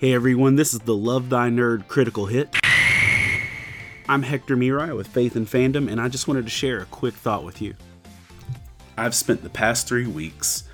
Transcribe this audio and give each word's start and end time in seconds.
Hey 0.00 0.14
everyone, 0.14 0.56
this 0.56 0.72
is 0.72 0.80
the 0.80 0.96
Love 0.96 1.28
Thy 1.28 1.50
Nerd 1.50 1.86
Critical 1.86 2.24
Hit. 2.24 2.56
I'm 4.08 4.22
Hector 4.22 4.56
Mirai 4.56 4.96
with 4.96 5.08
Faith 5.08 5.36
and 5.36 5.46
Fandom, 5.46 5.92
and 5.92 6.00
I 6.00 6.08
just 6.08 6.26
wanted 6.26 6.46
to 6.46 6.50
share 6.50 6.78
a 6.78 6.86
quick 6.86 7.12
thought 7.12 7.44
with 7.44 7.60
you. 7.60 7.74
I've 8.96 9.14
spent 9.14 9.42
the 9.42 9.50
past 9.50 9.86
three 9.86 10.06
weeks 10.06 10.64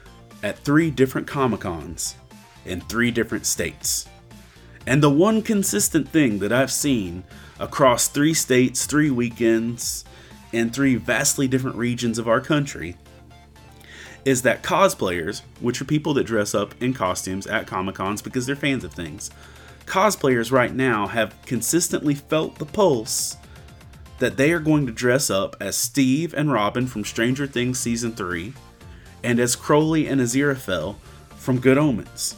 at 0.44 0.60
three 0.60 0.92
different 0.92 1.26
Comic 1.26 1.62
Cons 1.62 2.14
in 2.64 2.82
three 2.82 3.10
different 3.10 3.46
states. 3.46 4.06
And 4.86 5.02
the 5.02 5.10
one 5.10 5.42
consistent 5.42 6.08
thing 6.08 6.38
that 6.38 6.52
I've 6.52 6.70
seen 6.70 7.24
across 7.58 8.06
three 8.06 8.32
states, 8.32 8.86
three 8.86 9.10
weekends, 9.10 10.04
and 10.52 10.72
three 10.72 10.94
vastly 10.94 11.48
different 11.48 11.76
regions 11.76 12.20
of 12.20 12.28
our 12.28 12.40
country 12.40 12.96
is 14.26 14.42
that 14.42 14.64
cosplayers, 14.64 15.42
which 15.60 15.80
are 15.80 15.84
people 15.84 16.12
that 16.12 16.26
dress 16.26 16.52
up 16.52 16.74
in 16.82 16.92
costumes 16.92 17.46
at 17.46 17.68
Comic 17.68 17.94
Cons 17.94 18.20
because 18.20 18.44
they're 18.44 18.56
fans 18.56 18.82
of 18.82 18.92
things, 18.92 19.30
cosplayers 19.86 20.50
right 20.50 20.74
now 20.74 21.06
have 21.06 21.40
consistently 21.46 22.12
felt 22.12 22.58
the 22.58 22.66
pulse 22.66 23.36
that 24.18 24.36
they 24.36 24.50
are 24.50 24.58
going 24.58 24.84
to 24.84 24.92
dress 24.92 25.30
up 25.30 25.54
as 25.60 25.76
Steve 25.76 26.34
and 26.34 26.50
Robin 26.50 26.88
from 26.88 27.04
Stranger 27.04 27.46
Things 27.46 27.78
Season 27.78 28.12
3 28.12 28.52
and 29.22 29.38
as 29.38 29.54
Crowley 29.54 30.08
and 30.08 30.20
Aziraphale 30.20 30.96
from 31.36 31.60
Good 31.60 31.78
Omens. 31.78 32.34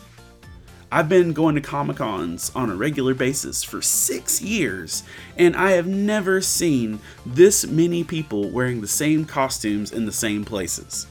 I've 0.92 1.08
been 1.08 1.32
going 1.32 1.54
to 1.54 1.62
Comic 1.62 1.96
Cons 1.96 2.52
on 2.54 2.68
a 2.70 2.76
regular 2.76 3.14
basis 3.14 3.62
for 3.64 3.80
six 3.80 4.42
years, 4.42 5.04
and 5.38 5.56
I 5.56 5.70
have 5.70 5.86
never 5.86 6.42
seen 6.42 7.00
this 7.24 7.66
many 7.66 8.04
people 8.04 8.50
wearing 8.50 8.82
the 8.82 8.88
same 8.88 9.24
costumes 9.24 9.90
in 9.90 10.04
the 10.04 10.12
same 10.12 10.44
places. 10.44 11.06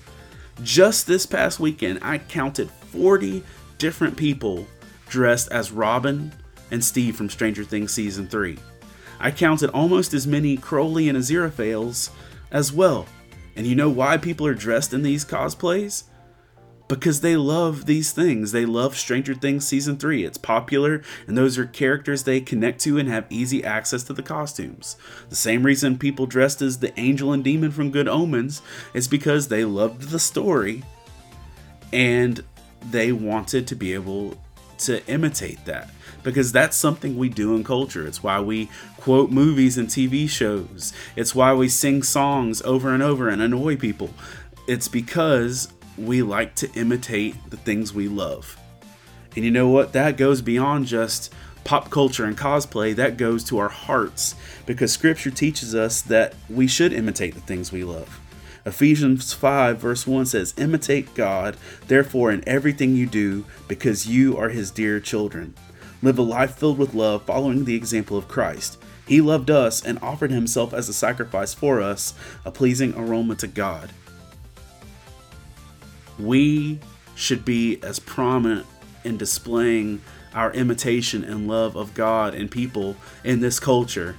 Just 0.63 1.05
this 1.05 1.25
past 1.25 1.59
weekend, 1.59 1.99
I 2.01 2.17
counted 2.17 2.71
40 2.91 3.43
different 3.77 4.17
people 4.17 4.65
dressed 5.07 5.51
as 5.51 5.71
Robin 5.71 6.31
and 6.71 6.83
Steve 6.83 7.15
from 7.15 7.29
Stranger 7.29 7.63
Things 7.63 7.93
Season 7.93 8.27
3. 8.27 8.57
I 9.19 9.31
counted 9.31 9.69
almost 9.69 10.13
as 10.13 10.27
many 10.27 10.57
Crowley 10.57 11.09
and 11.09 11.17
Aziraphales 11.17 12.09
as 12.51 12.73
well. 12.73 13.05
And 13.55 13.65
you 13.65 13.75
know 13.75 13.89
why 13.89 14.17
people 14.17 14.45
are 14.47 14.53
dressed 14.53 14.93
in 14.93 15.01
these 15.01 15.25
cosplays? 15.25 16.03
Because 16.87 17.19
they 17.19 17.35
love 17.35 17.85
these 17.85 18.13
things. 18.13 18.53
They 18.53 18.65
love 18.65 18.95
Stranger 18.95 19.33
Things 19.33 19.67
Season 19.67 19.97
3. 19.97 20.23
It's 20.23 20.37
popular, 20.37 21.01
and 21.27 21.37
those 21.37 21.57
are 21.57 21.65
characters 21.65 22.23
they 22.23 22.39
connect 22.39 22.79
to 22.81 22.97
and 22.97 23.09
have 23.09 23.25
easy 23.29 23.63
access 23.63 24.03
to 24.03 24.13
the 24.13 24.23
costumes. 24.23 24.95
The 25.29 25.35
same 25.35 25.63
reason 25.63 25.97
people 25.97 26.27
dressed 26.27 26.61
as 26.61 26.79
the 26.79 26.97
angel 26.97 27.33
and 27.33 27.43
demon 27.43 27.71
from 27.71 27.91
Good 27.91 28.07
Omens 28.07 28.61
is 28.93 29.07
because 29.07 29.49
they 29.49 29.65
loved 29.65 30.11
the 30.11 30.19
story 30.19 30.83
and 31.91 32.43
they 32.89 33.11
wanted 33.11 33.67
to 33.67 33.75
be 33.75 33.93
able 33.93 34.37
to 34.79 35.05
imitate 35.07 35.65
that 35.65 35.89
because 36.23 36.51
that's 36.51 36.77
something 36.77 37.17
we 37.17 37.29
do 37.29 37.55
in 37.55 37.63
culture. 37.63 38.05
It's 38.05 38.23
why 38.23 38.39
we 38.39 38.69
quote 38.97 39.31
movies 39.31 39.77
and 39.77 39.87
TV 39.87 40.29
shows. 40.29 40.93
It's 41.15 41.33
why 41.33 41.53
we 41.53 41.69
sing 41.69 42.03
songs 42.03 42.61
over 42.63 42.93
and 42.93 43.01
over 43.01 43.29
and 43.29 43.41
annoy 43.41 43.77
people. 43.77 44.13
It's 44.67 44.87
because 44.87 45.71
we 45.97 46.21
like 46.21 46.55
to 46.55 46.71
imitate 46.73 47.35
the 47.49 47.57
things 47.57 47.93
we 47.93 48.07
love. 48.07 48.57
And 49.35 49.45
you 49.45 49.51
know 49.51 49.67
what? 49.69 49.93
That 49.93 50.17
goes 50.17 50.41
beyond 50.41 50.87
just 50.87 51.33
pop 51.63 51.89
culture 51.89 52.23
and 52.23 52.37
cosplay, 52.37 52.95
that 52.95 53.17
goes 53.17 53.43
to 53.43 53.57
our 53.57 53.69
hearts 53.69 54.35
because 54.65 54.91
scripture 54.91 55.29
teaches 55.29 55.75
us 55.75 56.01
that 56.03 56.33
we 56.49 56.65
should 56.65 56.93
imitate 56.93 57.33
the 57.33 57.41
things 57.41 57.71
we 57.71 57.83
love. 57.83 58.21
Ephesians 58.65 59.33
5, 59.33 59.77
verse 59.77 60.07
1 60.07 60.25
says, 60.25 60.53
Imitate 60.57 61.13
God, 61.13 61.57
therefore, 61.87 62.31
in 62.31 62.43
everything 62.47 62.95
you 62.95 63.05
do, 63.05 63.45
because 63.67 64.07
you 64.07 64.37
are 64.37 64.49
his 64.49 64.71
dear 64.71 64.99
children. 64.99 65.53
Live 66.01 66.17
a 66.17 66.21
life 66.21 66.55
filled 66.55 66.77
with 66.77 66.93
love, 66.93 67.23
following 67.23 67.65
the 67.65 67.75
example 67.75 68.17
of 68.17 68.27
Christ. 68.27 68.77
He 69.07 69.21
loved 69.21 69.49
us 69.49 69.83
and 69.83 69.99
offered 69.99 70.31
himself 70.31 70.73
as 70.73 70.89
a 70.89 70.93
sacrifice 70.93 71.53
for 71.53 71.81
us, 71.81 72.13
a 72.43 72.51
pleasing 72.51 72.93
aroma 72.95 73.35
to 73.35 73.47
God. 73.47 73.91
We 76.19 76.79
should 77.15 77.45
be 77.45 77.79
as 77.83 77.99
prominent 77.99 78.65
in 79.03 79.17
displaying 79.17 80.01
our 80.33 80.51
imitation 80.53 81.23
and 81.23 81.47
love 81.47 81.75
of 81.75 81.93
God 81.93 82.35
and 82.35 82.49
people 82.49 82.95
in 83.23 83.39
this 83.39 83.59
culture 83.59 84.15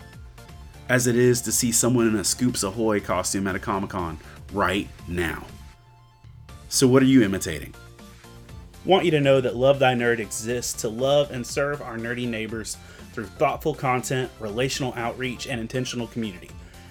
as 0.88 1.06
it 1.06 1.16
is 1.16 1.40
to 1.42 1.52
see 1.52 1.70
someone 1.70 2.08
in 2.08 2.16
a 2.16 2.24
Scoops 2.24 2.62
Ahoy 2.62 3.00
costume 3.00 3.46
at 3.46 3.54
a 3.54 3.58
Comic 3.58 3.90
Con 3.90 4.18
right 4.52 4.88
now. 5.06 5.44
So, 6.68 6.88
what 6.88 7.02
are 7.02 7.06
you 7.06 7.22
imitating? 7.22 7.74
Want 8.84 9.04
you 9.04 9.10
to 9.12 9.20
know 9.20 9.40
that 9.40 9.56
Love 9.56 9.78
Thy 9.78 9.94
Nerd 9.94 10.18
exists 10.18 10.80
to 10.82 10.88
love 10.88 11.30
and 11.30 11.46
serve 11.46 11.82
our 11.82 11.98
nerdy 11.98 12.26
neighbors 12.26 12.76
through 13.12 13.26
thoughtful 13.26 13.74
content, 13.74 14.30
relational 14.40 14.94
outreach, 14.96 15.46
and 15.46 15.60
intentional 15.60 16.06
community. 16.06 16.50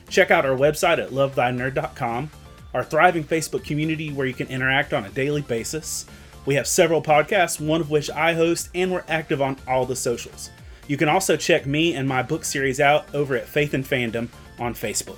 Check 0.10 0.30
out 0.30 0.46
our 0.46 0.56
website 0.56 1.00
at 1.00 1.10
lovethynerd.com, 1.10 2.30
our 2.78 2.84
thriving 2.84 3.24
Facebook 3.24 3.64
community 3.64 4.12
where 4.12 4.28
you 4.28 4.36
can 4.36 4.48
interact 4.48 4.94
on 4.94 5.04
a 5.04 5.10
daily 5.10 5.42
basis. 5.42 6.06
We 6.46 6.54
have 6.56 6.68
several 6.68 7.02
podcasts, 7.02 7.60
one 7.60 7.82
of 7.82 7.90
which 7.90 8.12
I 8.12 8.34
host, 8.36 8.70
and 8.76 8.92
we're 8.92 9.04
active 9.08 9.42
on 9.42 9.58
all 9.68 9.86
the 9.86 9.96
socials. 9.96 10.52
You 10.88 10.96
can 10.96 11.10
also 11.10 11.36
check 11.36 11.66
me 11.66 11.96
and 11.96 12.08
my 12.08 12.22
book 12.22 12.46
series 12.46 12.80
out 12.80 13.14
over 13.16 13.36
at 13.36 13.48
Faith 13.48 13.74
and 13.74 13.84
Fandom 13.84 14.30
on 14.60 14.76
Facebook. 14.76 15.18